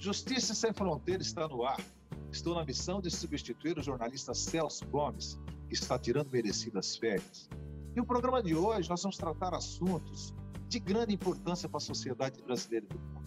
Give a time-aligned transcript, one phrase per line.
[0.00, 1.78] Justiça Sem Fronteira está no ar.
[2.32, 5.38] Estou na missão de substituir o jornalista Celso Gomes,
[5.68, 7.50] que está tirando merecidas férias.
[7.94, 10.32] E o programa de hoje nós vamos tratar assuntos
[10.66, 13.26] de grande importância para a sociedade brasileira do mundo.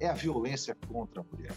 [0.00, 1.54] É a violência contra a mulher.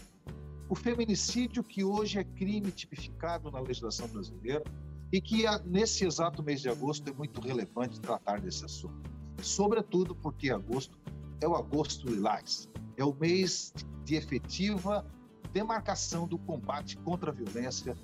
[0.68, 4.64] O feminicídio, que hoje é crime tipificado na legislação brasileira
[5.10, 9.10] e que nesse exato mês de agosto é muito relevante tratar desse assunto.
[9.40, 10.98] Sobretudo porque agosto
[11.40, 13.72] é o agosto lilás, é o mês
[14.08, 15.04] de efetiva
[15.52, 17.94] demarcação do combate contra a violência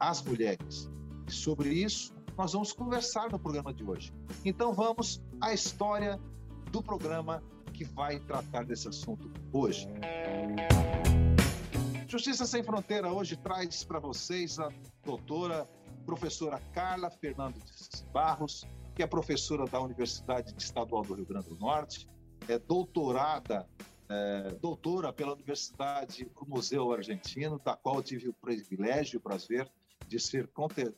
[0.00, 0.90] às mulheres.
[1.28, 4.14] E sobre isso, nós vamos conversar no programa de hoje.
[4.46, 6.18] Então vamos à história
[6.70, 7.42] do programa
[7.74, 9.86] que vai tratar desse assunto hoje.
[12.08, 14.70] Justiça Sem Fronteira hoje traz para vocês a
[15.04, 15.68] doutora
[16.06, 22.08] professora Carla Fernandes Barros, que é professora da Universidade Estadual do Rio Grande do Norte,
[22.48, 23.68] é doutorada
[24.08, 29.70] é, doutora pela Universidade do Museu Argentino, da qual tive o privilégio e o prazer
[30.06, 30.48] de ser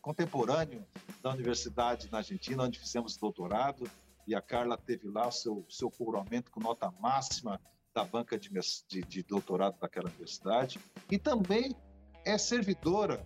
[0.01, 0.85] contemporâneo
[1.23, 3.89] da universidade na Argentina, onde fizemos doutorado,
[4.27, 7.61] e a Carla teve lá o seu, seu coroamento com nota máxima
[7.95, 8.51] da banca de,
[8.89, 11.77] de, de doutorado daquela universidade, e também
[12.25, 13.25] é servidora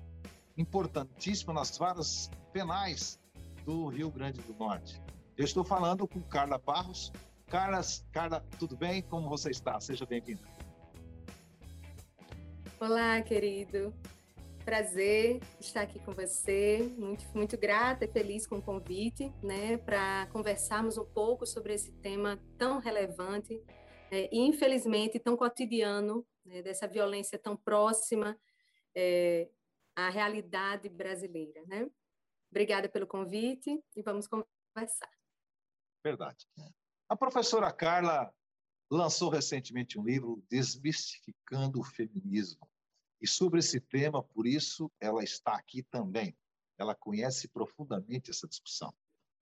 [0.56, 3.18] importantíssima nas varas penais
[3.64, 5.00] do Rio Grande do Norte.
[5.36, 7.12] Eu estou falando com Carla Barros,
[7.48, 7.80] Carla,
[8.12, 9.00] Carla, tudo bem?
[9.00, 9.80] Como você está?
[9.80, 10.42] Seja bem-vinda.
[12.78, 13.94] Olá, querido.
[14.66, 16.92] Prazer estar aqui com você.
[16.98, 21.90] Muito, muito grata e feliz com o convite, né, para conversarmos um pouco sobre esse
[21.90, 23.54] tema tão relevante
[24.12, 28.38] né, e, infelizmente, tão cotidiano, né, dessa violência tão próxima
[28.94, 29.48] é,
[29.96, 31.88] à realidade brasileira, né?
[32.50, 35.10] Obrigada pelo convite e vamos conversar.
[36.04, 36.46] Verdade.
[37.10, 38.30] A professora Carla
[38.90, 42.68] lançou recentemente um livro Desmistificando o Feminismo.
[43.18, 46.36] E sobre esse tema, por isso, ela está aqui também.
[46.76, 48.92] Ela conhece profundamente essa discussão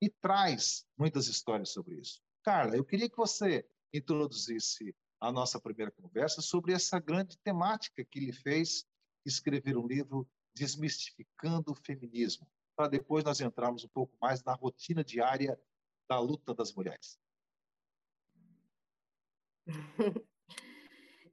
[0.00, 2.22] e traz muitas histórias sobre isso.
[2.44, 8.20] Carla, eu queria que você introduzisse a nossa primeira conversa sobre essa grande temática que
[8.20, 8.86] lhe fez
[9.24, 15.02] escrever um livro Desmistificando o Feminismo, para depois nós entrarmos um pouco mais na rotina
[15.02, 15.60] diária
[16.08, 17.18] da luta das mulheres.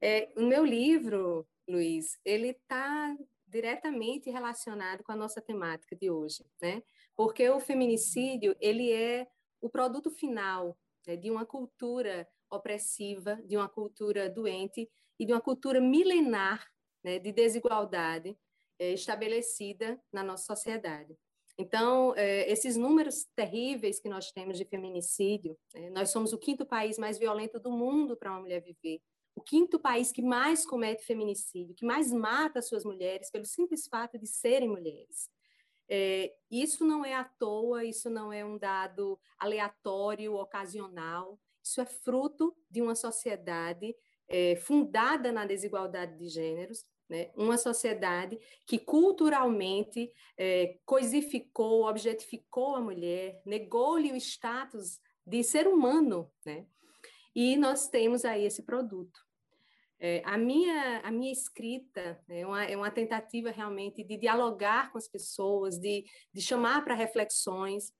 [0.06, 6.44] É, o meu livro, Luiz, ele está diretamente relacionado com a nossa temática de hoje,
[6.60, 6.82] né?
[7.16, 9.26] Porque o feminicídio ele é
[9.62, 15.40] o produto final né, de uma cultura opressiva, de uma cultura doente e de uma
[15.40, 16.70] cultura milenar
[17.02, 18.36] né, de desigualdade
[18.78, 21.16] é, estabelecida na nossa sociedade.
[21.56, 26.66] Então, é, esses números terríveis que nós temos de feminicídio, é, nós somos o quinto
[26.66, 29.00] país mais violento do mundo para uma mulher viver,
[29.36, 34.18] o quinto país que mais comete feminicídio, que mais mata suas mulheres pelo simples fato
[34.18, 35.28] de serem mulheres.
[35.88, 41.86] É, isso não é à toa, isso não é um dado aleatório, ocasional, isso é
[41.86, 43.94] fruto de uma sociedade
[44.28, 47.30] é, fundada na desigualdade de gêneros, né?
[47.36, 56.30] Uma sociedade que culturalmente é, coisificou, objetificou a mulher, negou-lhe o status de ser humano,
[56.44, 56.66] né?
[57.34, 59.20] E nós temos aí esse produto.
[59.98, 64.98] É, a, minha, a minha escrita é uma, é uma tentativa realmente de dialogar com
[64.98, 67.92] as pessoas, de, de chamar para reflexões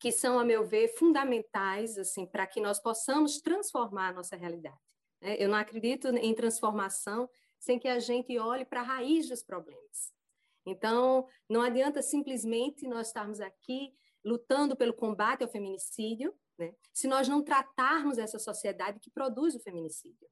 [0.00, 4.78] que são, a meu ver, fundamentais assim para que nós possamos transformar a nossa realidade.
[5.20, 5.36] Né?
[5.38, 10.12] Eu não acredito em transformação sem que a gente olhe para a raiz dos problemas.
[10.66, 17.28] Então, não adianta simplesmente nós estarmos aqui lutando pelo combate ao feminicídio, né, se nós
[17.28, 20.28] não tratarmos essa sociedade que produz o feminicídio.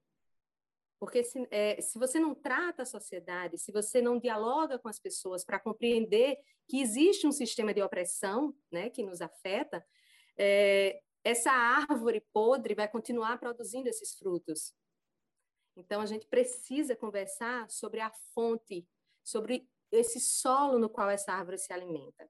[0.99, 4.99] Porque se, é, se você não trata a sociedade, se você não dialoga com as
[4.99, 6.37] pessoas para compreender
[6.67, 9.85] que existe um sistema de opressão né, que nos afeta,
[10.37, 14.73] é, essa árvore podre vai continuar produzindo esses frutos.
[15.77, 18.87] Então, a gente precisa conversar sobre a fonte,
[19.23, 22.27] sobre esse solo no qual essa árvore se alimenta.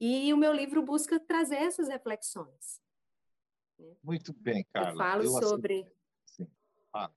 [0.00, 2.80] E o meu livro busca trazer essas reflexões.
[3.78, 3.96] Né?
[4.02, 4.92] Muito bem, Carla.
[4.92, 5.90] Eu falo eu sobre.
[6.26, 6.46] Sim.
[6.92, 7.10] Ah.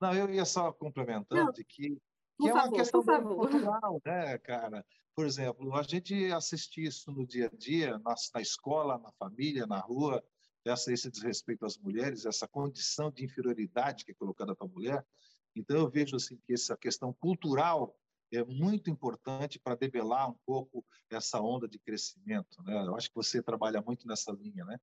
[0.00, 1.98] Não, eu ia só complementando Não, que, que
[2.42, 4.84] é favor, uma questão cultural, né, cara?
[5.14, 9.66] Por exemplo, a gente assiste isso no dia a dia, na, na escola, na família,
[9.66, 10.24] na rua,
[10.68, 15.06] essa, esse desrespeito às mulheres, essa condição de inferioridade que é colocada para a mulher.
[15.54, 17.96] Então, eu vejo assim, que essa questão cultural
[18.32, 22.62] é muito importante para debelar um pouco essa onda de crescimento.
[22.62, 22.86] Né?
[22.86, 24.78] Eu acho que você trabalha muito nessa linha, né?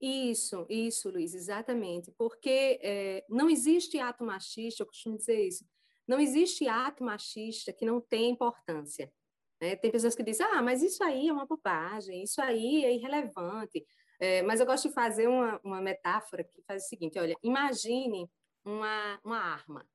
[0.00, 2.10] Isso, isso, Luiz, exatamente.
[2.12, 5.64] Porque é, não existe ato machista, eu costumo dizer isso,
[6.08, 9.12] não existe ato machista que não tenha importância.
[9.60, 9.76] Né?
[9.76, 13.84] Tem pessoas que dizem, ah, mas isso aí é uma bobagem, isso aí é irrelevante.
[14.18, 18.30] É, mas eu gosto de fazer uma, uma metáfora que faz o seguinte: olha, imagine
[18.64, 19.86] uma, uma arma.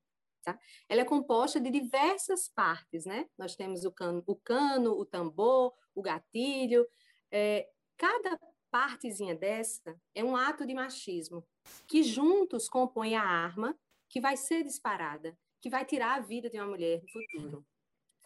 [0.42, 0.58] Tá?
[0.88, 3.28] Ela é composta de diversas partes, né?
[3.36, 6.86] Nós temos o cano, o, cano, o tambor, o gatilho.
[7.32, 8.38] É, cada
[8.70, 11.44] partezinha dessa é um ato de machismo
[11.88, 13.76] que juntos compõem a arma
[14.08, 17.66] que vai ser disparada, que vai tirar a vida de uma mulher no futuro.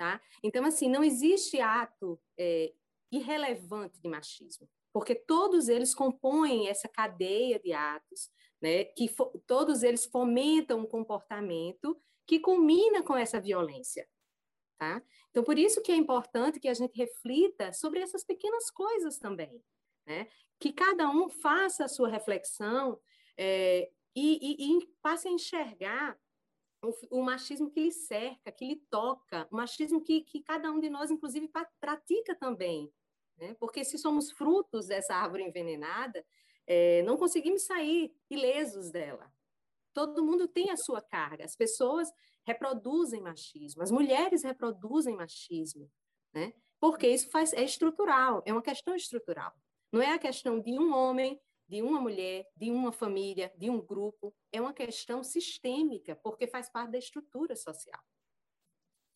[0.00, 0.18] Tá?
[0.42, 2.72] Então, assim, não existe ato é,
[3.12, 8.30] irrelevante de machismo, porque todos eles compõem essa cadeia de atos,
[8.62, 9.14] né, que
[9.46, 14.08] todos eles fomentam um comportamento que culmina com essa violência.
[14.78, 15.02] Tá?
[15.28, 19.62] Então, por isso que é importante que a gente reflita sobre essas pequenas coisas também.
[20.06, 20.30] Né?
[20.58, 22.98] Que cada um faça a sua reflexão
[23.36, 26.18] é, e, e, e, passe a enxergar
[26.82, 30.80] o, o, machismo que lhe cerca, que lhe toca, o machismo que, que cada um
[30.80, 31.50] de nós, inclusive,
[31.80, 32.90] pratica também.
[33.38, 33.54] Né?
[33.58, 36.24] Porque se somos frutos dessa árvore envenenada,
[36.66, 39.32] é, não conseguimos sair ilesos dela.
[39.92, 41.44] Todo mundo tem a sua carga.
[41.44, 42.12] As pessoas
[42.46, 45.90] reproduzem machismo, as mulheres reproduzem machismo,
[46.32, 46.52] né?
[46.80, 49.52] Porque isso faz, é estrutural, é uma questão estrutural.
[49.92, 51.38] Não é a questão de um homem,
[51.70, 54.34] de uma mulher, de uma família, de um grupo.
[54.50, 58.02] É uma questão sistêmica, porque faz parte da estrutura social.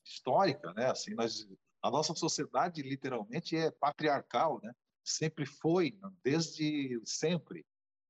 [0.05, 0.89] Histórica, né?
[0.89, 1.49] Assim, nós,
[1.83, 4.73] a nossa sociedade literalmente é patriarcal, né?
[5.03, 7.67] Sempre foi, desde sempre.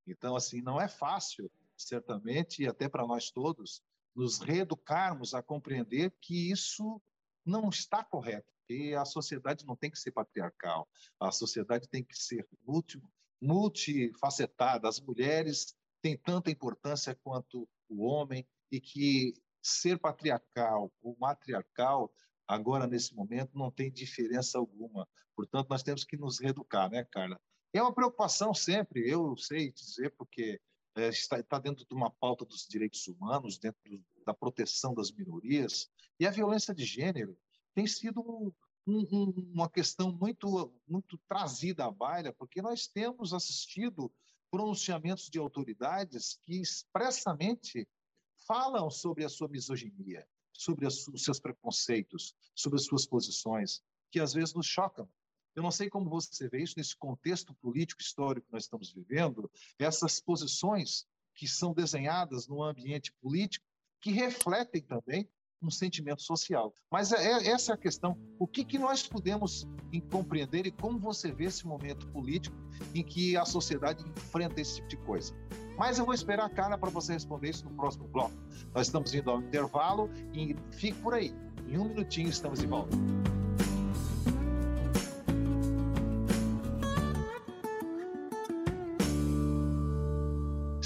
[0.06, 3.82] Então, assim, não é fácil certamente, e até para nós todos,
[4.14, 7.00] nos reeducarmos a compreender que isso
[7.46, 10.86] não está correto, que a sociedade não tem que ser patriarcal,
[11.18, 13.00] a sociedade tem que ser multi,
[13.44, 22.12] multifacetada, as mulheres têm tanta importância quanto o homem, e que ser patriarcal ou matriarcal,
[22.48, 25.06] agora nesse momento, não tem diferença alguma.
[25.36, 27.40] Portanto, nós temos que nos reeducar, né, Carla?
[27.72, 30.60] É uma preocupação sempre, eu sei dizer, porque
[30.96, 33.80] é, está, está dentro de uma pauta dos direitos humanos, dentro
[34.24, 37.36] da proteção das minorias, e a violência de gênero
[37.74, 38.54] tem sido
[38.86, 44.12] um, um, uma questão muito, muito trazida à baila, porque nós temos assistido
[44.50, 47.88] pronunciamentos de autoridades que expressamente
[48.46, 54.32] falam sobre a sua misoginia, sobre os seus preconceitos, sobre as suas posições, que às
[54.32, 55.08] vezes nos chocam.
[55.56, 59.50] Eu não sei como você vê isso nesse contexto político histórico que nós estamos vivendo,
[59.78, 63.66] essas posições que são desenhadas no ambiente político
[64.00, 65.28] que refletem também
[65.62, 66.72] um sentimento social.
[66.90, 68.16] Mas é, é essa é a questão.
[68.38, 69.66] O que, que nós podemos
[70.10, 72.56] compreender e como você vê esse momento político
[72.94, 75.34] em que a sociedade enfrenta esse tipo de coisa?
[75.78, 78.34] Mas eu vou esperar a cara para você responder isso no próximo bloco.
[78.74, 81.34] Nós estamos indo ao intervalo e fique por aí.
[81.68, 82.96] Em um minutinho estamos de volta.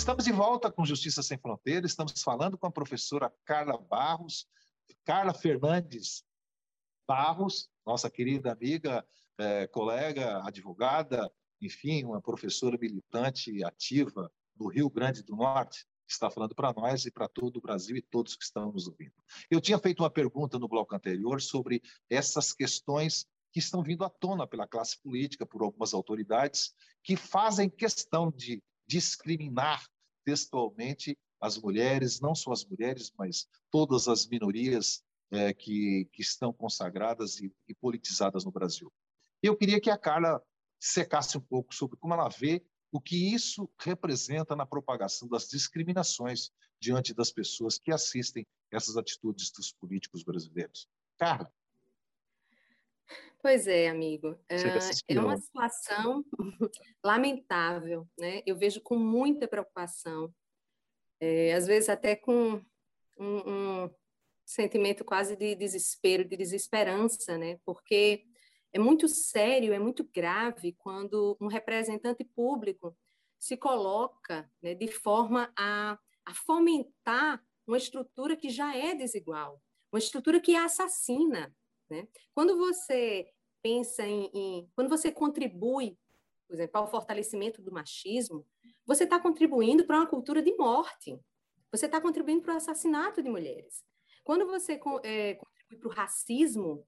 [0.09, 4.49] Estamos de volta com Justiça Sem Fronteiras, estamos falando com a professora Carla Barros,
[5.05, 6.25] Carla Fernandes
[7.07, 9.07] Barros, nossa querida amiga,
[9.37, 16.31] eh, colega, advogada, enfim, uma professora militante ativa do Rio Grande do Norte, que está
[16.31, 19.13] falando para nós e para todo o Brasil e todos que estão nos ouvindo.
[19.51, 24.09] Eu tinha feito uma pergunta no bloco anterior sobre essas questões que estão vindo à
[24.09, 26.73] tona pela classe política, por algumas autoridades,
[27.05, 29.87] que fazem questão de discriminar
[30.29, 36.53] textualmente as mulheres, não só as mulheres, mas todas as minorias é, que, que estão
[36.53, 38.93] consagradas e, e politizadas no Brasil.
[39.43, 40.43] Eu queria que a Carla
[40.79, 46.51] secasse um pouco sobre como ela vê o que isso representa na propagação das discriminações
[46.79, 50.87] diante das pessoas que assistem essas atitudes dos políticos brasileiros.
[51.19, 51.51] Carla.
[53.41, 54.39] Pois é, amigo.
[54.49, 54.57] É,
[55.09, 56.25] é uma situação
[57.05, 58.43] lamentável, né?
[58.45, 60.35] Eu vejo com muita preocupação,
[61.21, 62.61] é, às vezes até com
[63.17, 63.91] um, um,
[64.45, 67.59] sentimento quase de desespero, de desesperança, né?
[67.65, 68.25] Porque
[68.73, 72.97] é muito sério, é muito grave quando um representante público
[73.39, 79.63] se coloca né, de forma a, a fomentar uma estrutura que já é desigual,
[79.93, 81.55] uma estrutura que é assassina,
[81.91, 82.07] né?
[82.35, 83.29] Quando você
[83.63, 85.99] pensa em, em quando você contribui,
[86.47, 88.47] por exemplo, ao fortalecimento do machismo,
[88.87, 91.19] você está contribuindo para uma cultura de morte.
[91.71, 93.85] Você está contribuindo para o assassinato de mulheres.
[94.25, 96.87] Quando você é, contribui para o racismo,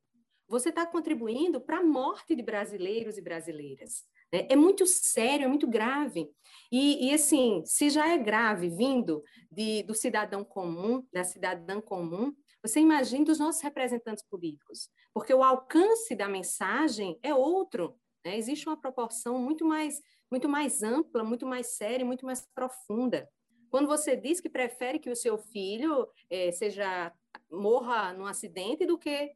[0.48, 4.04] você está contribuindo para a morte de brasileiros e brasileiras.
[4.32, 4.46] Né?
[4.48, 6.28] É muito sério, é muito grave.
[6.72, 12.34] E, e, assim, se já é grave vindo de, do cidadão comum, da cidadã comum,
[12.62, 17.98] você imagina dos nossos representantes políticos, porque o alcance da mensagem é outro.
[18.24, 18.36] Né?
[18.36, 23.28] Existe uma proporção muito mais, muito mais ampla, muito mais séria, muito mais profunda.
[23.70, 27.12] Quando você diz que prefere que o seu filho é, seja
[27.50, 29.32] morra num acidente do que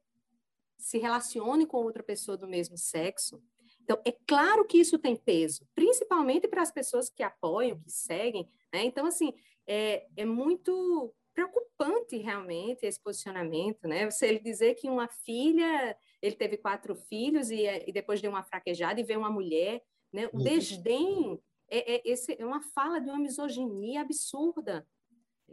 [0.78, 3.42] se relacione com outra pessoa do mesmo sexo,
[3.84, 8.48] então, é claro que isso tem peso, principalmente para as pessoas que apoiam, que seguem.
[8.72, 8.84] Né?
[8.84, 9.32] Então, assim,
[9.66, 14.08] é, é muito preocupante realmente esse posicionamento, né?
[14.10, 18.44] Você ele dizer que uma filha, ele teve quatro filhos e, e depois deu uma
[18.44, 20.28] fraquejada e veio uma mulher, né?
[20.32, 20.44] O uhum.
[20.44, 24.86] desdém é, é, esse, é uma fala de uma misoginia absurda,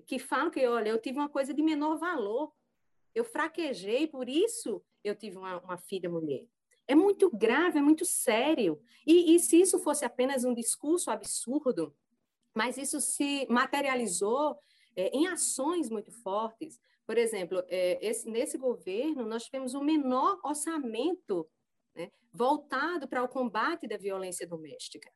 [0.05, 2.53] que fala que, olha, eu tive uma coisa de menor valor,
[3.13, 6.45] eu fraquejei, por isso eu tive uma, uma filha mulher.
[6.87, 8.81] É muito grave, é muito sério.
[9.05, 11.95] E, e se isso fosse apenas um discurso absurdo,
[12.53, 14.57] mas isso se materializou
[14.95, 16.79] é, em ações muito fortes.
[17.05, 21.49] Por exemplo, é, esse, nesse governo, nós tivemos o menor orçamento
[21.95, 25.11] né, voltado para o combate da violência doméstica,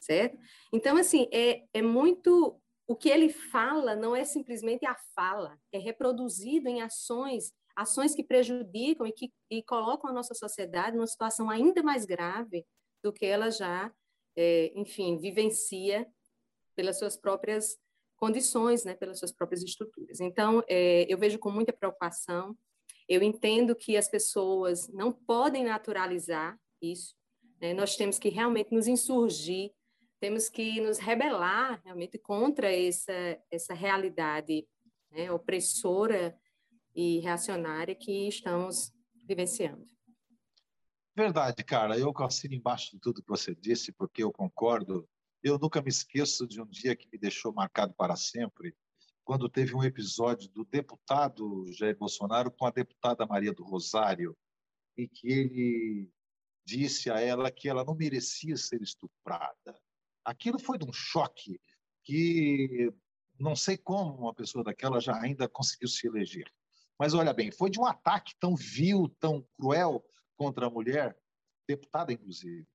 [0.00, 0.38] certo?
[0.72, 2.60] Então, assim, é, é muito...
[2.86, 8.22] O que ele fala não é simplesmente a fala, é reproduzido em ações ações que
[8.22, 12.64] prejudicam e que e colocam a nossa sociedade numa situação ainda mais grave
[13.02, 13.92] do que ela já,
[14.36, 16.06] é, enfim, vivencia
[16.74, 17.76] pelas suas próprias
[18.24, 20.18] condições, né, pelas suas próprias estruturas.
[20.18, 22.56] Então, é, eu vejo com muita preocupação.
[23.06, 27.14] Eu entendo que as pessoas não podem naturalizar isso.
[27.60, 27.74] Né?
[27.74, 29.72] Nós temos que realmente nos insurgir,
[30.18, 33.12] temos que nos rebelar realmente contra essa
[33.50, 34.66] essa realidade
[35.10, 36.34] né, opressora
[36.94, 38.90] e reacionária que estamos
[39.28, 39.84] vivenciando.
[41.14, 41.98] Verdade, cara.
[41.98, 45.06] Eu assino embaixo de tudo que você disse, porque eu concordo.
[45.44, 48.74] Eu nunca me esqueço de um dia que me deixou marcado para sempre,
[49.22, 54.34] quando teve um episódio do deputado Jair Bolsonaro com a deputada Maria do Rosário,
[54.96, 56.10] e que ele
[56.64, 59.78] disse a ela que ela não merecia ser estuprada.
[60.24, 61.60] Aquilo foi de um choque
[62.02, 62.90] que
[63.38, 66.50] não sei como uma pessoa daquela já ainda conseguiu se eleger.
[66.98, 70.02] Mas olha bem, foi de um ataque tão vil, tão cruel
[70.38, 71.14] contra a mulher,
[71.68, 72.66] deputada inclusive,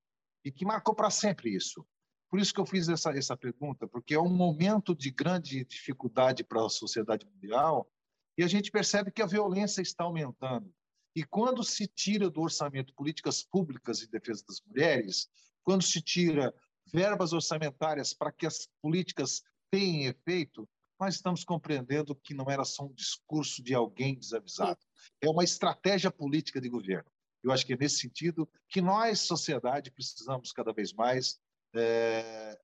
[0.46, 1.84] e que marcou para sempre isso.
[2.30, 6.44] Por isso que eu fiz essa, essa pergunta, porque é um momento de grande dificuldade
[6.44, 7.90] para a sociedade mundial
[8.38, 10.72] e a gente percebe que a violência está aumentando.
[11.16, 15.28] E quando se tira do orçamento políticas públicas em defesa das mulheres,
[15.64, 16.54] quando se tira
[16.94, 20.70] verbas orçamentárias para que as políticas tenham efeito,
[21.00, 24.80] nós estamos compreendendo que não era só um discurso de alguém desavisado,
[25.22, 27.10] é uma estratégia política de governo.
[27.42, 31.40] Eu acho que é nesse sentido que nós, sociedade, precisamos cada vez mais,
[31.76, 32.60] é...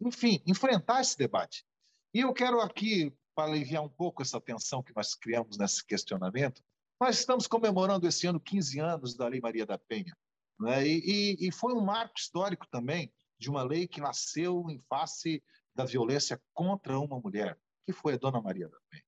[0.00, 1.64] enfim, enfrentar esse debate.
[2.12, 6.62] E eu quero aqui, para aliviar um pouco essa tensão que nós criamos nesse questionamento,
[7.00, 10.16] nós estamos comemorando esse ano 15 anos da Lei Maria da Penha.
[10.58, 10.86] Né?
[10.86, 15.42] E, e, e foi um marco histórico também de uma lei que nasceu em face
[15.74, 19.04] da violência contra uma mulher, que foi a Dona Maria da Penha.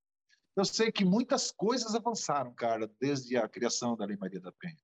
[0.55, 4.77] Eu sei que muitas coisas avançaram, cara, desde a criação da Lei Maria da Penha.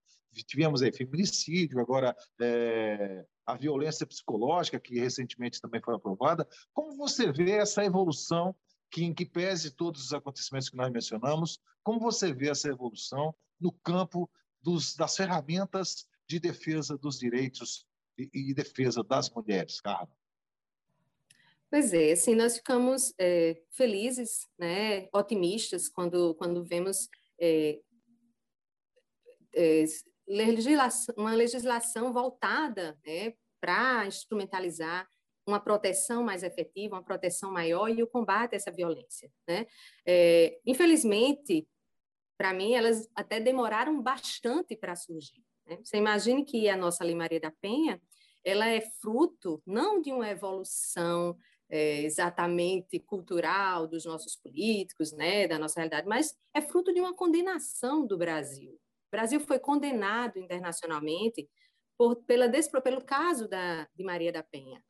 [0.43, 6.47] Tivemos aí feminicídio, agora é, a violência psicológica, que recentemente também foi aprovada.
[6.73, 8.55] Como você vê essa evolução,
[8.89, 13.35] que em que pese todos os acontecimentos que nós mencionamos, como você vê essa evolução
[13.59, 14.29] no campo
[14.61, 17.85] dos, das ferramentas de defesa dos direitos
[18.17, 20.09] e, e defesa das mulheres, Carla?
[21.69, 27.81] Pois é, assim, nós ficamos é, felizes, né, otimistas, quando, quando vemos é,
[29.53, 29.83] é,
[30.27, 35.08] legislação, uma legislação voltada né, para instrumentalizar
[35.48, 39.32] uma proteção mais efetiva, uma proteção maior e o combate a essa violência.
[39.48, 39.67] Né?
[40.05, 41.67] É, infelizmente,
[42.38, 45.44] para mim, elas até demoraram bastante para surgir.
[45.67, 45.77] Né?
[45.84, 48.01] Você imagine que a nossa Lei Maria da Penha
[48.44, 51.36] ela é fruto não de uma evolução
[51.67, 57.15] é, exatamente cultural dos nossos políticos, né, da nossa realidade, mas é fruto de uma
[57.15, 58.79] condenação do Brasil.
[59.15, 61.50] Brasil foi condenado internacionalmente
[61.98, 62.51] por, pela,
[62.84, 64.84] pelo caso da, de Maria da Penha.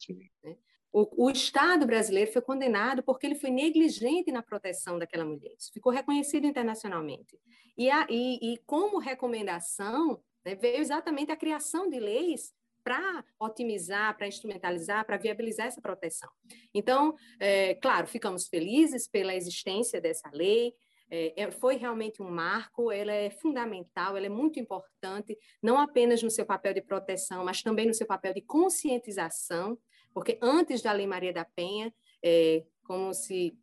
[0.44, 0.58] Né?
[0.92, 5.54] O, o, Estado brasileiro foi condenado porque ele foi negligente na proteção daquela mulher.
[5.60, 7.40] Isso ficou reconhecido internacionalmente.
[7.78, 12.52] E, a, e, e como recomendação, né, veio exatamente a criação de leis
[12.84, 16.30] para otimizar, para instrumentalizar, para viabilizar essa proteção.
[16.74, 20.74] Então, é, claro, ficamos felizes pela existência dessa lei,
[21.10, 26.22] é, é, foi realmente um marco, ela é fundamental, ela é muito importante, não apenas
[26.24, 29.78] no seu papel de proteção, mas também no seu papel de conscientização,
[30.14, 31.94] porque antes da Lei Maria da Penha,
[32.24, 33.58] é, como se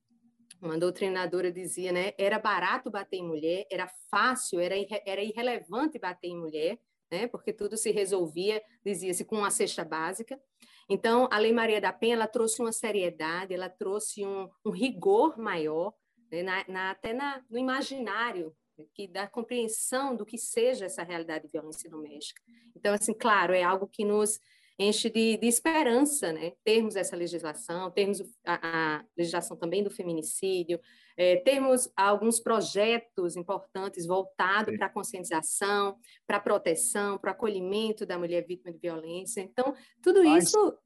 [0.60, 5.98] uma doutrinadora dizia, né, era barato bater em mulher, era fácil, era, irre, era irrelevante
[5.98, 6.78] bater em mulher,
[7.10, 10.40] né, porque tudo se resolvia, dizia-se, com uma cesta básica.
[10.88, 15.36] Então, a Lei Maria da Penha, ela trouxe uma seriedade, ela trouxe um, um rigor
[15.36, 15.92] maior,
[16.40, 18.54] na, na, até na, no imaginário
[18.94, 22.40] que da compreensão do que seja essa realidade de violência doméstica.
[22.74, 24.40] Então, assim, claro, é algo que nos
[24.78, 26.52] enche de, de esperança, né?
[26.64, 30.80] Termos essa legislação, termos a, a legislação também do feminicídio,
[31.16, 38.06] é, termos alguns projetos importantes voltados para a conscientização, para a proteção, para o acolhimento
[38.06, 39.40] da mulher vítima de violência.
[39.40, 40.78] Então, tudo Mas, isso.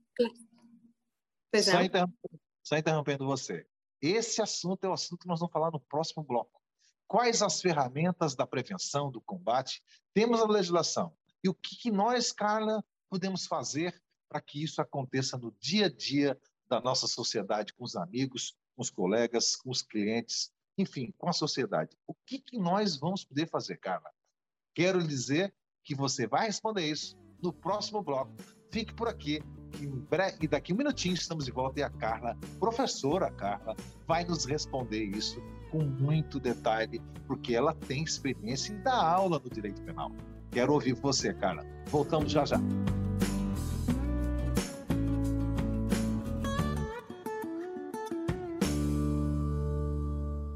[1.55, 3.67] Só interrompendo, só interrompendo você.
[4.01, 6.61] Esse assunto é o assunto que nós vamos falar no próximo bloco.
[7.09, 9.83] Quais as ferramentas da prevenção, do combate?
[10.13, 11.17] Temos a legislação.
[11.43, 16.39] E o que, nós, Carla, podemos fazer para que isso aconteça no dia a dia
[16.69, 21.33] da nossa sociedade, com os amigos, com os colegas, com os clientes, enfim, com a
[21.33, 21.97] sociedade?
[22.07, 24.11] O que, que nós vamos poder fazer, Carla?
[24.75, 28.35] Quero dizer que você vai responder isso no próximo bloco.
[28.73, 29.41] Fique por aqui
[30.41, 35.05] e daqui um minutinho estamos de volta e a Carla, professora Carla, vai nos responder
[35.05, 40.11] isso com muito detalhe, porque ela tem experiência em dar aula no direito penal.
[40.51, 41.65] Quero ouvir você, Carla.
[41.87, 42.61] Voltamos já já.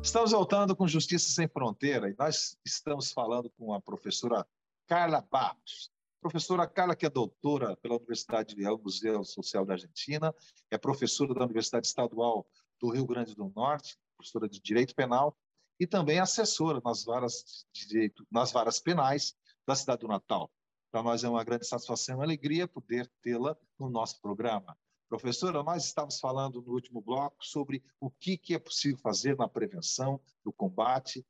[0.03, 4.45] Estamos voltando com Justiça Sem Fronteira e nós estamos falando com a professora
[4.87, 5.93] Carla Barros.
[6.21, 10.35] Professora Carla, que é doutora pela Universidade de Museu Social da Argentina,
[10.71, 12.47] é professora da Universidade Estadual
[12.79, 15.35] do Rio Grande do Norte, professora de Direito Penal
[15.79, 19.35] e também assessora nas varas, direito, nas varas penais
[19.67, 20.53] da cidade do Natal.
[20.93, 24.77] Para nós é uma grande satisfação e uma alegria poder tê-la no nosso programa.
[25.09, 29.49] Professora, nós estávamos falando no último bloco sobre o que, que é possível fazer na
[29.49, 31.25] prevenção, no combate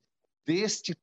[0.44, 0.96] deste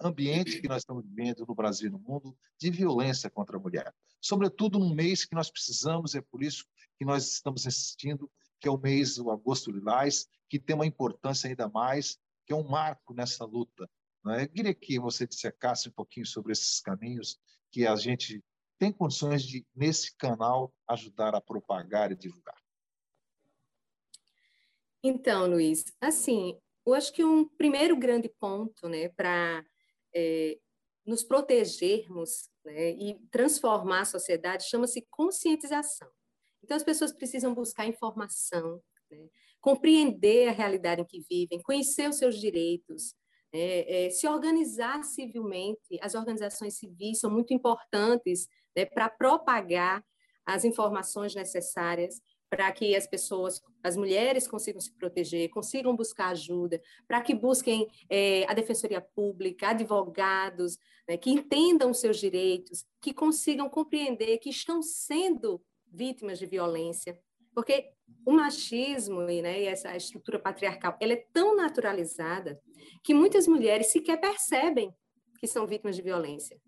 [0.00, 3.94] ambiente que nós estamos vivendo no Brasil e no mundo de violência contra a mulher.
[4.20, 6.66] Sobretudo num mês que nós precisamos, é por isso
[6.98, 8.30] que nós estamos assistindo,
[8.60, 12.56] que é o mês do Agosto Lilás, que tem uma importância ainda mais, que é
[12.56, 13.88] um marco nessa luta.
[14.24, 14.44] Né?
[14.44, 17.38] Eu queria que você dissecasse um pouquinho sobre esses caminhos
[17.70, 18.42] que a gente
[18.78, 22.60] tem condições de, nesse canal, ajudar a propagar e divulgar.
[25.02, 29.64] Então, Luiz, assim, eu acho que um primeiro grande ponto né, para
[30.16, 30.58] é,
[31.04, 36.08] nos protegermos né, e transformar a sociedade chama-se conscientização.
[36.64, 39.28] Então, as pessoas precisam buscar informação, né,
[39.60, 43.14] compreender a realidade em que vivem, conhecer os seus direitos,
[43.52, 45.98] é, é, se organizar civilmente.
[46.00, 50.02] As organizações civis são muito importantes né, para propagar
[50.46, 56.80] as informações necessárias para que as pessoas, as mulheres consigam se proteger, consigam buscar ajuda,
[57.06, 60.78] para que busquem é, a defensoria pública, advogados,
[61.08, 67.18] né, que entendam seus direitos, que consigam compreender que estão sendo vítimas de violência,
[67.54, 67.90] porque
[68.24, 72.60] o machismo né, e essa estrutura patriarcal, ela é tão naturalizada
[73.02, 74.94] que muitas mulheres sequer percebem
[75.40, 76.60] que são vítimas de violência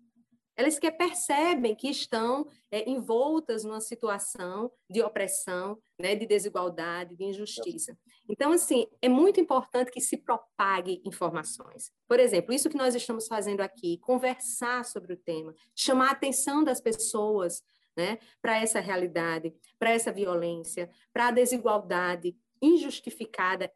[0.59, 7.23] elas que percebem que estão é, envoltas numa situação de opressão, né, de desigualdade, de
[7.23, 7.97] injustiça.
[8.27, 11.93] Então, assim, é muito importante que se propague informações.
[12.05, 16.61] Por exemplo, isso que nós estamos fazendo aqui, conversar sobre o tema, chamar a atenção
[16.61, 17.63] das pessoas
[17.95, 23.71] né, para essa realidade, para essa violência, para a desigualdade injustificada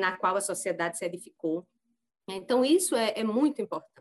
[0.00, 1.68] na qual a sociedade se edificou.
[2.26, 3.97] Então, isso é, é muito importante.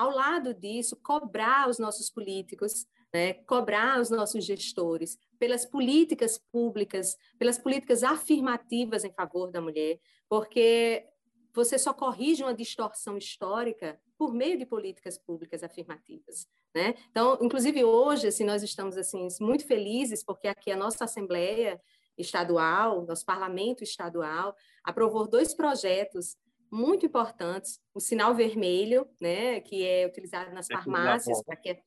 [0.00, 7.18] Ao lado disso, cobrar os nossos políticos, né, cobrar os nossos gestores pelas políticas públicas,
[7.38, 11.06] pelas políticas afirmativas em favor da mulher, porque
[11.52, 16.94] você só corrige uma distorção histórica por meio de políticas públicas afirmativas, né?
[17.10, 21.78] Então, inclusive hoje, assim, nós estamos assim muito felizes porque aqui a nossa Assembleia
[22.16, 26.38] Estadual, nosso Parlamento Estadual aprovou dois projetos
[26.70, 31.82] muito importantes, o sinal vermelho, né, que é utilizado nas farmácias para que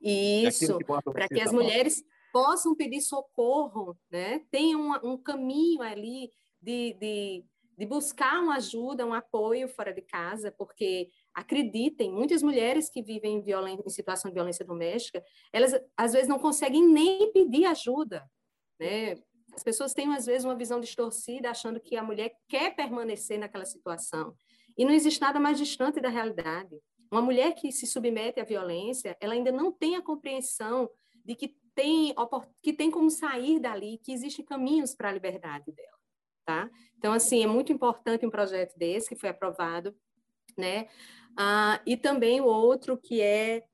[0.00, 0.78] isso,
[1.12, 4.42] para que as mulheres possam pedir socorro, né?
[4.50, 7.44] Tem um, um caminho ali de, de,
[7.78, 13.38] de, buscar uma ajuda, um apoio fora de casa, porque acreditem, muitas mulheres que vivem
[13.38, 18.22] em, em situação de violência doméstica, elas às vezes não conseguem nem pedir ajuda,
[18.78, 19.16] né?
[19.56, 23.64] As pessoas têm, às vezes, uma visão distorcida, achando que a mulher quer permanecer naquela
[23.64, 24.36] situação.
[24.76, 26.78] E não existe nada mais distante da realidade.
[27.10, 30.90] Uma mulher que se submete à violência, ela ainda não tem a compreensão
[31.24, 32.14] de que tem,
[32.62, 35.98] que tem como sair dali, que existem caminhos para a liberdade dela,
[36.44, 36.70] tá?
[36.98, 39.94] Então, assim, é muito importante um projeto desse que foi aprovado,
[40.56, 40.88] né?
[41.36, 43.64] Ah, e também o outro que é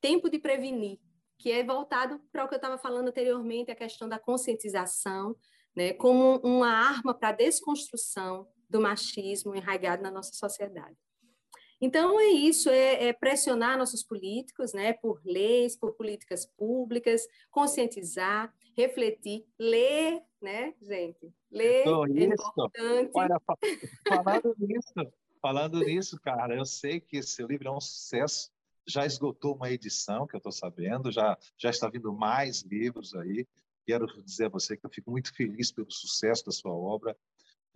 [0.00, 0.98] tempo de prevenir,
[1.38, 5.36] que é voltado para o que eu estava falando anteriormente, a questão da conscientização,
[5.74, 5.92] né?
[5.92, 10.96] Como uma arma para a desconstrução do machismo enraizado na nossa sociedade.
[11.80, 18.50] Então, é isso, é, é, pressionar nossos políticos, né, por leis, por políticas públicas, conscientizar,
[18.76, 21.32] refletir, ler, né, gente?
[21.50, 22.32] Ler então, é isso.
[22.32, 23.10] importante.
[23.14, 23.40] Olha,
[24.08, 28.50] falando nisso, falando nisso, cara, eu sei que esse livro é um sucesso,
[28.86, 33.46] já esgotou uma edição, que eu estou sabendo, já, já está vindo mais livros aí.
[33.86, 37.16] Quero dizer a você que eu fico muito feliz pelo sucesso da sua obra.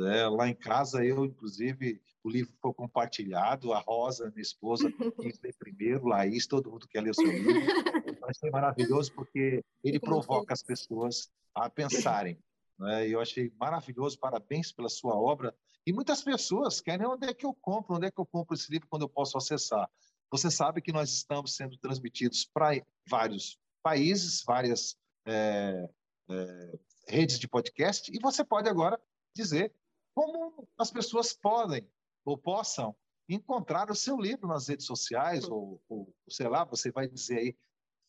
[0.01, 4.89] É, lá em casa, eu, inclusive, o livro foi compartilhado, a Rosa, minha esposa,
[5.21, 8.21] quis ler primeiro, Laís, todo mundo quer ler o seu livro.
[8.21, 12.39] Vai ser maravilhoso porque ele provoca as pessoas a pensarem.
[12.79, 13.09] Né?
[13.09, 15.55] Eu achei maravilhoso, parabéns pela sua obra.
[15.85, 18.71] E muitas pessoas querem onde é que eu compro, onde é que eu compro esse
[18.71, 19.91] livro quando eu posso acessar.
[20.31, 25.89] Você sabe que nós estamos sendo transmitidos para vários países, várias é,
[26.31, 29.01] é, redes de podcast, e você pode agora
[29.35, 29.73] dizer
[30.15, 31.89] como as pessoas podem
[32.25, 32.95] ou possam
[33.29, 37.57] encontrar o seu livro nas redes sociais, ou, ou sei lá, você vai dizer aí,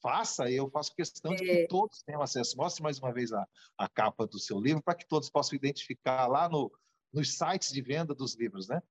[0.01, 1.67] faça, eu faço questão de que é.
[1.67, 2.57] todos tenham acesso.
[2.57, 6.27] Mostre mais uma vez a, a capa do seu livro, para que todos possam identificar
[6.27, 6.71] lá no,
[7.13, 8.81] nos sites de venda dos livros, né?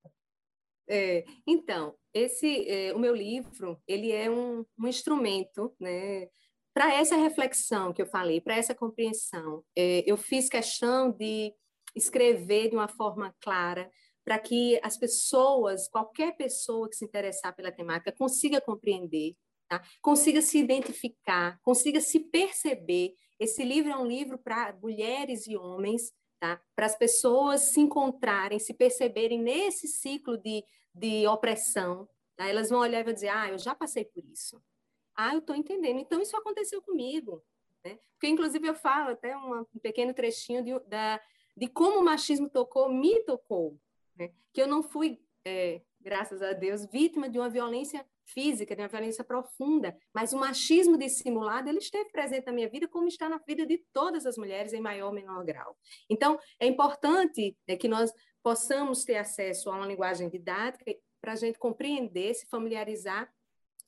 [0.89, 6.29] É, então, esse, é, o meu livro, ele é um, um instrumento, né,
[6.73, 9.65] para essa reflexão que eu falei, para essa compreensão.
[9.77, 11.53] É, eu fiz questão de
[11.95, 13.91] escrever de uma forma clara,
[14.25, 19.35] para que as pessoas, qualquer pessoa que se interessar pela temática, consiga compreender,
[19.69, 19.83] tá?
[20.03, 23.15] consiga se identificar, consiga se perceber.
[23.41, 26.61] Esse livro é um livro para mulheres e homens, tá?
[26.75, 32.09] para as pessoas se encontrarem, se perceberem nesse ciclo de, de opressão.
[32.37, 32.47] Tá?
[32.47, 34.63] Elas vão olhar e vão dizer: Ah, eu já passei por isso.
[35.15, 35.99] Ah, eu estou entendendo.
[35.99, 37.43] Então, isso aconteceu comigo.
[37.85, 37.99] Né?
[38.13, 41.21] Porque, inclusive, eu falo até um pequeno trechinho de, da,
[41.57, 43.77] de como o machismo tocou, me tocou.
[44.17, 44.33] Né?
[44.53, 48.89] Que eu não fui, é, graças a Deus, vítima de uma violência física, de uma
[48.89, 53.39] violência profunda, mas o machismo dissimulado, ele esteve presente na minha vida, como está na
[53.39, 55.77] vida de todas as mulheres, em maior ou menor grau.
[56.09, 61.37] Então, é importante é, que nós possamos ter acesso a uma linguagem didática para a
[61.37, 63.33] gente compreender, se familiarizar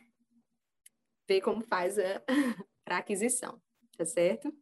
[1.27, 2.21] vê como faz a,
[2.87, 3.61] a aquisição,
[3.97, 4.53] tá certo?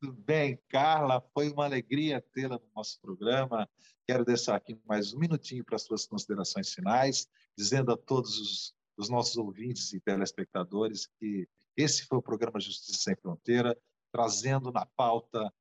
[0.00, 3.68] Tudo bem, Carla, foi uma alegria tê-la no nosso programa.
[4.06, 8.74] Quero deixar aqui mais um minutinho para as suas considerações finais, dizendo a todos os,
[9.00, 13.76] os nossos ouvintes e telespectadores que esse foi o programa Justiça Sem Fronteira,
[14.12, 15.52] trazendo na pauta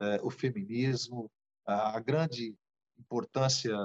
[0.00, 1.30] eh, o feminismo,
[1.64, 2.56] a, a grande
[2.98, 3.76] importância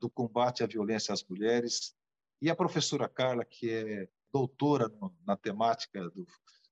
[0.00, 1.94] do combate à violência às mulheres,
[2.42, 6.26] e a professora Carla, que é doutora no, na temática do,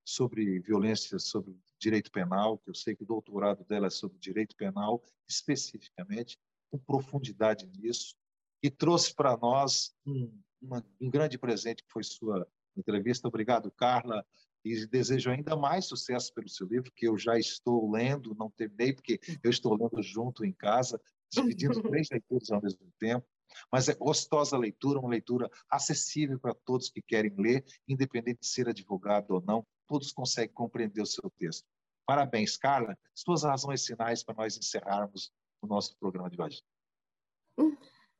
[0.04, 4.56] sobre violência sobre direito penal, que eu sei que o doutorado dela é sobre direito
[4.56, 6.38] penal, especificamente,
[6.70, 8.16] com profundidade nisso,
[8.62, 10.32] e trouxe para nós um,
[10.64, 12.46] uma, um grande presente que foi sua
[12.76, 13.28] entrevista.
[13.28, 14.24] Obrigado, Carla,
[14.64, 18.92] e desejo ainda mais sucesso pelo seu livro, que eu já estou lendo, não terminei,
[18.92, 21.00] porque eu estou lendo junto em casa,
[21.30, 23.26] dividindo três leituras ao mesmo tempo.
[23.70, 28.46] Mas é gostosa a leitura, uma leitura acessível para todos que querem ler, independente de
[28.46, 31.66] ser advogado ou não, todos conseguem compreender o seu texto.
[32.06, 32.98] Parabéns, Carla.
[33.14, 36.62] Suas razões finais para nós encerrarmos o nosso programa de hoje.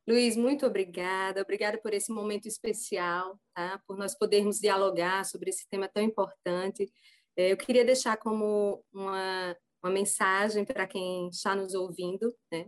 [0.07, 1.41] Luiz, muito obrigada.
[1.41, 3.81] Obrigada por esse momento especial, tá?
[3.87, 6.91] por nós podermos dialogar sobre esse tema tão importante.
[7.35, 12.67] É, eu queria deixar como uma, uma mensagem para quem está nos ouvindo, né?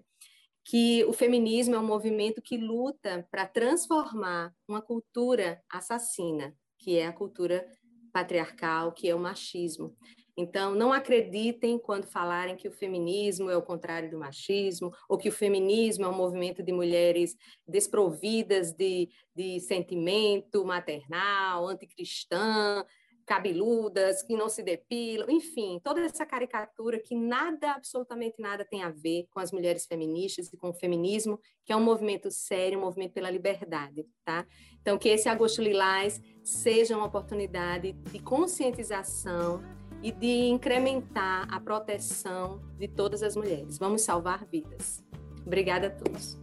[0.66, 7.08] que o feminismo é um movimento que luta para transformar uma cultura assassina, que é
[7.08, 7.66] a cultura
[8.12, 9.96] patriarcal, que é o machismo.
[10.40, 15.30] Então, não acreditem quando falarem que o feminismo é o contrário do machismo, ou que
[15.30, 17.36] o feminismo é um movimento de mulheres
[17.68, 22.86] desprovidas de, de sentimento maternal, anticristã,
[23.26, 28.90] cabeludas, que não se depilam, enfim, toda essa caricatura que nada, absolutamente nada tem a
[28.90, 32.84] ver com as mulheres feministas e com o feminismo, que é um movimento sério, um
[32.84, 34.48] movimento pela liberdade, tá?
[34.80, 39.62] Então, que esse Agosto Lilás seja uma oportunidade de conscientização
[40.02, 43.78] e de incrementar a proteção de todas as mulheres.
[43.78, 45.04] Vamos salvar vidas.
[45.46, 46.40] Obrigada a todos.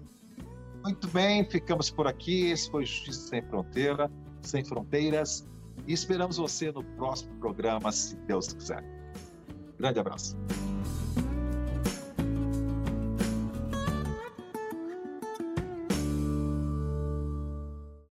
[0.83, 2.51] Muito bem, ficamos por aqui.
[2.51, 4.11] Esse foi Justiça Sem Fronteira,
[4.43, 5.47] Sem Fronteiras.
[5.87, 8.85] E esperamos você no próximo programa, se Deus quiser.
[9.79, 10.37] Grande abraço.